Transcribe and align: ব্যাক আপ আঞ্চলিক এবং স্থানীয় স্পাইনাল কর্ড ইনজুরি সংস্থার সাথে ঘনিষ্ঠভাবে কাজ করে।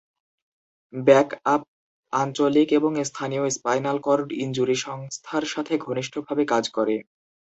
ব্যাক 0.93 1.29
আপ 1.45 1.61
আঞ্চলিক 2.13 2.69
এবং 2.73 2.91
স্থানীয় 3.05 3.45
স্পাইনাল 3.49 3.97
কর্ড 3.99 4.27
ইনজুরি 4.43 4.77
সংস্থার 4.79 5.43
সাথে 5.45 5.73
ঘনিষ্ঠভাবে 5.85 6.43
কাজ 6.45 6.65
করে। 6.69 6.95